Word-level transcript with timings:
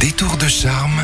détour 0.00 0.38
de 0.38 0.48
charme 0.48 0.98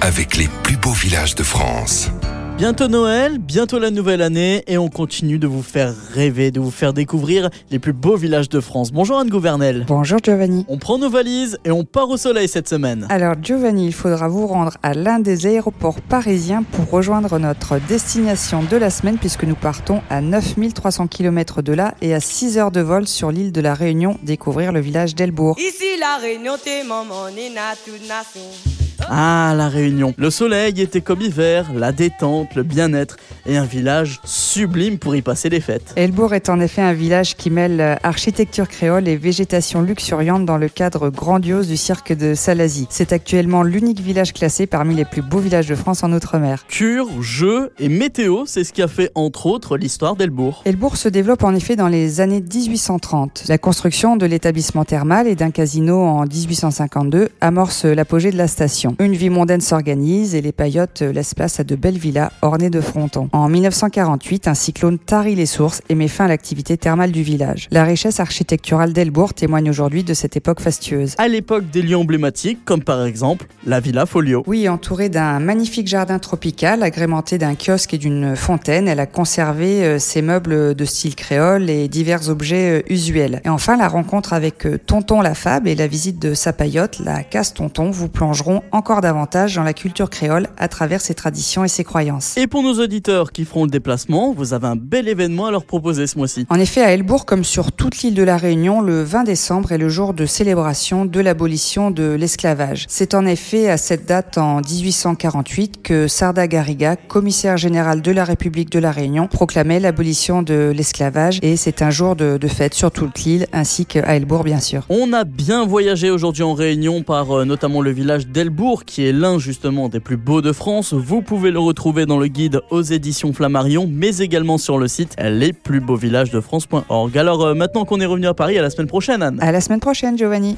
avec 0.00 0.36
les 0.38 0.48
plus 0.62 0.78
beaux 0.78 0.92
villages 0.92 1.34
de 1.34 1.42
France. 1.42 2.10
Bientôt 2.58 2.88
Noël, 2.88 3.38
bientôt 3.38 3.78
la 3.78 3.92
nouvelle 3.92 4.20
année 4.20 4.64
et 4.66 4.78
on 4.78 4.88
continue 4.88 5.38
de 5.38 5.46
vous 5.46 5.62
faire 5.62 5.94
rêver, 6.12 6.50
de 6.50 6.58
vous 6.58 6.72
faire 6.72 6.92
découvrir 6.92 7.50
les 7.70 7.78
plus 7.78 7.92
beaux 7.92 8.16
villages 8.16 8.48
de 8.48 8.58
France. 8.58 8.90
Bonjour 8.90 9.16
Anne 9.20 9.28
Gouvernel. 9.28 9.84
Bonjour 9.86 10.18
Giovanni. 10.20 10.66
On 10.66 10.76
prend 10.76 10.98
nos 10.98 11.08
valises 11.08 11.56
et 11.64 11.70
on 11.70 11.84
part 11.84 12.10
au 12.10 12.16
soleil 12.16 12.48
cette 12.48 12.68
semaine. 12.68 13.06
Alors 13.10 13.36
Giovanni, 13.40 13.86
il 13.86 13.94
faudra 13.94 14.26
vous 14.26 14.48
rendre 14.48 14.76
à 14.82 14.92
l'un 14.92 15.20
des 15.20 15.46
aéroports 15.46 16.00
parisiens 16.00 16.64
pour 16.64 16.90
rejoindre 16.90 17.38
notre 17.38 17.78
destination 17.86 18.64
de 18.64 18.76
la 18.76 18.90
semaine 18.90 19.18
puisque 19.18 19.44
nous 19.44 19.54
partons 19.54 20.02
à 20.10 20.20
9300 20.20 21.06
km 21.06 21.62
de 21.62 21.72
là 21.74 21.94
et 22.02 22.12
à 22.12 22.18
6 22.18 22.58
heures 22.58 22.72
de 22.72 22.80
vol 22.80 23.06
sur 23.06 23.30
l'île 23.30 23.52
de 23.52 23.60
la 23.60 23.74
Réunion 23.74 24.18
découvrir 24.24 24.72
le 24.72 24.80
village 24.80 25.14
d'Elbourg. 25.14 25.56
Ici 25.60 25.96
la 26.00 26.16
Réunion, 26.20 26.54
t'es 26.60 26.82
maman, 26.82 27.30
nina, 27.30 27.76
toute 27.84 28.08
nation. 28.08 28.77
Ah, 29.10 29.54
la 29.56 29.68
Réunion. 29.68 30.14
Le 30.18 30.30
soleil 30.30 30.80
était 30.80 31.00
comme 31.00 31.22
hiver, 31.22 31.70
la 31.74 31.92
détente, 31.92 32.54
le 32.54 32.62
bien-être 32.62 33.16
et 33.46 33.56
un 33.56 33.64
village 33.64 34.20
sublime 34.24 34.98
pour 34.98 35.16
y 35.16 35.22
passer 35.22 35.48
les 35.48 35.60
fêtes. 35.60 35.92
Elbourg 35.96 36.34
est 36.34 36.48
en 36.50 36.60
effet 36.60 36.82
un 36.82 36.92
village 36.92 37.36
qui 37.36 37.50
mêle 37.50 37.98
architecture 38.02 38.68
créole 38.68 39.08
et 39.08 39.16
végétation 39.16 39.80
luxuriante 39.80 40.44
dans 40.44 40.58
le 40.58 40.68
cadre 40.68 41.08
grandiose 41.08 41.68
du 41.68 41.76
cirque 41.76 42.12
de 42.12 42.34
Salazie. 42.34 42.86
C'est 42.90 43.12
actuellement 43.12 43.62
l'unique 43.62 44.00
village 44.00 44.32
classé 44.34 44.66
parmi 44.66 44.94
les 44.94 45.06
plus 45.06 45.22
beaux 45.22 45.38
villages 45.38 45.68
de 45.68 45.74
France 45.74 46.02
en 46.02 46.12
Outre-mer. 46.12 46.66
Cure, 46.68 47.08
jeux 47.22 47.72
et 47.78 47.88
météo, 47.88 48.44
c'est 48.46 48.64
ce 48.64 48.72
qui 48.72 48.82
a 48.82 48.88
fait 48.88 49.10
entre 49.14 49.46
autres 49.46 49.78
l'histoire 49.78 50.16
d'Elbourg. 50.16 50.62
Elbourg 50.66 50.96
se 50.96 51.08
développe 51.08 51.44
en 51.44 51.54
effet 51.54 51.76
dans 51.76 51.88
les 51.88 52.20
années 52.20 52.42
1830. 52.42 53.44
La 53.48 53.56
construction 53.56 54.16
de 54.16 54.26
l'établissement 54.26 54.84
thermal 54.84 55.26
et 55.26 55.34
d'un 55.34 55.50
casino 55.50 56.02
en 56.02 56.24
1852 56.26 57.30
amorce 57.40 57.84
l'apogée 57.84 58.30
de 58.30 58.36
la 58.36 58.48
station. 58.48 58.96
Une 59.00 59.14
vie 59.14 59.30
mondaine 59.30 59.60
s'organise 59.60 60.34
et 60.34 60.40
les 60.40 60.50
paillotes 60.50 61.02
laissent 61.02 61.34
place 61.34 61.60
à 61.60 61.64
de 61.64 61.76
belles 61.76 61.98
villas 61.98 62.32
ornées 62.42 62.68
de 62.68 62.80
frontons. 62.80 63.28
En 63.32 63.48
1948, 63.48 64.48
un 64.48 64.54
cyclone 64.54 64.98
tarit 64.98 65.36
les 65.36 65.46
sources 65.46 65.82
et 65.88 65.94
met 65.94 66.08
fin 66.08 66.24
à 66.24 66.28
l'activité 66.28 66.76
thermale 66.76 67.12
du 67.12 67.22
village. 67.22 67.68
La 67.70 67.84
richesse 67.84 68.18
architecturale 68.18 68.92
d'Elbourg 68.92 69.34
témoigne 69.34 69.70
aujourd'hui 69.70 70.02
de 70.02 70.14
cette 70.14 70.36
époque 70.36 70.58
fastueuse. 70.58 71.14
À 71.18 71.28
l'époque 71.28 71.70
des 71.70 71.82
lieux 71.82 71.96
emblématiques, 71.96 72.64
comme 72.64 72.82
par 72.82 73.06
exemple 73.06 73.46
la 73.64 73.78
Villa 73.78 74.04
Folio. 74.04 74.42
Oui, 74.48 74.68
entourée 74.68 75.08
d'un 75.08 75.38
magnifique 75.38 75.86
jardin 75.86 76.18
tropical 76.18 76.82
agrémenté 76.82 77.38
d'un 77.38 77.54
kiosque 77.54 77.94
et 77.94 77.98
d'une 77.98 78.34
fontaine, 78.34 78.88
elle 78.88 78.98
a 78.98 79.06
conservé 79.06 79.84
euh, 79.84 80.00
ses 80.00 80.22
meubles 80.22 80.74
de 80.74 80.84
style 80.84 81.14
créole 81.14 81.70
et 81.70 81.86
divers 81.86 82.28
objets 82.30 82.80
euh, 82.80 82.92
usuels. 82.92 83.42
Et 83.44 83.48
enfin, 83.48 83.76
la 83.76 83.86
rencontre 83.86 84.32
avec 84.32 84.66
euh, 84.66 84.76
Tonton 84.76 85.20
la 85.20 85.34
Fable 85.34 85.68
et 85.68 85.76
la 85.76 85.86
visite 85.86 86.18
de 86.18 86.34
sa 86.34 86.52
paillote, 86.52 86.98
la 86.98 87.22
casse 87.22 87.54
Tonton, 87.54 87.92
vous 87.92 88.08
plongeront 88.08 88.62
encore 88.72 88.87
davantage 88.96 89.54
dans 89.54 89.62
la 89.62 89.74
culture 89.74 90.10
créole 90.10 90.48
à 90.56 90.68
travers 90.68 91.00
ses 91.00 91.14
traditions 91.14 91.64
et 91.64 91.68
ses 91.68 91.84
croyances. 91.84 92.36
Et 92.36 92.46
pour 92.46 92.62
nos 92.62 92.80
auditeurs 92.80 93.32
qui 93.32 93.44
feront 93.44 93.64
le 93.64 93.70
déplacement, 93.70 94.32
vous 94.32 94.54
avez 94.54 94.66
un 94.66 94.76
bel 94.76 95.08
événement 95.08 95.46
à 95.46 95.50
leur 95.50 95.64
proposer 95.64 96.06
ce 96.06 96.18
mois-ci. 96.18 96.46
En 96.48 96.58
effet, 96.58 96.82
à 96.82 96.92
Elbourg, 96.92 97.26
comme 97.26 97.44
sur 97.44 97.72
toute 97.72 97.98
l'île 97.98 98.14
de 98.14 98.22
la 98.22 98.36
Réunion, 98.36 98.80
le 98.80 99.02
20 99.02 99.24
décembre 99.24 99.72
est 99.72 99.78
le 99.78 99.88
jour 99.88 100.14
de 100.14 100.26
célébration 100.26 101.04
de 101.04 101.20
l'abolition 101.20 101.90
de 101.90 102.14
l'esclavage. 102.14 102.86
C'est 102.88 103.14
en 103.14 103.26
effet 103.26 103.68
à 103.68 103.76
cette 103.76 104.06
date 104.06 104.38
en 104.38 104.60
1848 104.60 105.82
que 105.82 106.08
Sarda 106.08 106.46
Garriga, 106.46 106.96
commissaire 106.96 107.56
général 107.56 108.02
de 108.02 108.10
la 108.10 108.24
République 108.24 108.70
de 108.70 108.78
la 108.78 108.90
Réunion, 108.90 109.28
proclamait 109.28 109.80
l'abolition 109.80 110.42
de 110.42 110.72
l'esclavage 110.74 111.38
et 111.42 111.56
c'est 111.56 111.82
un 111.82 111.90
jour 111.90 112.16
de, 112.16 112.38
de, 112.38 112.48
fête 112.48 112.74
sur 112.74 112.90
toute 112.90 113.18
l'île 113.20 113.46
ainsi 113.52 113.86
qu'à 113.86 114.16
Elbourg 114.16 114.44
bien 114.44 114.60
sûr. 114.60 114.84
On 114.88 115.12
a 115.12 115.24
bien 115.24 115.66
voyagé 115.66 116.10
aujourd'hui 116.10 116.42
en 116.42 116.54
Réunion 116.54 117.02
par 117.02 117.30
euh, 117.30 117.44
notamment 117.44 117.80
le 117.80 117.90
village 117.90 118.26
d'Elbourg 118.26 118.77
qui 118.84 119.06
est 119.06 119.12
l'un 119.12 119.38
justement 119.38 119.88
des 119.88 120.00
plus 120.00 120.16
beaux 120.16 120.42
de 120.42 120.52
France. 120.52 120.92
Vous 120.92 121.22
pouvez 121.22 121.50
le 121.50 121.58
retrouver 121.58 122.06
dans 122.06 122.18
le 122.18 122.26
guide 122.26 122.60
aux 122.70 122.82
éditions 122.82 123.32
Flammarion 123.32 123.88
mais 123.90 124.18
également 124.18 124.58
sur 124.58 124.78
le 124.78 124.88
site 124.88 125.14
lesplusbeauxvillagesdefrance.org. 125.18 127.18
Alors 127.18 127.44
euh, 127.44 127.54
maintenant 127.54 127.84
qu'on 127.84 128.00
est 128.00 128.06
revenu 128.06 128.26
à 128.26 128.34
Paris, 128.34 128.58
à 128.58 128.62
la 128.62 128.70
semaine 128.70 128.88
prochaine 128.88 129.22
Anne. 129.22 129.38
À 129.40 129.52
la 129.52 129.60
semaine 129.60 129.80
prochaine 129.80 130.16
Giovanni. 130.16 130.56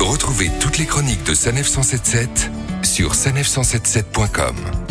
Retrouvez 0.00 0.50
toutes 0.60 0.78
les 0.78 0.86
chroniques 0.86 1.24
de 1.26 1.34
Sanef 1.34 1.66
177 1.66 2.50
sur 2.82 3.12
sanef177.com. 3.12 4.85